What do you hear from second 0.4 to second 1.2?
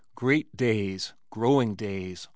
days!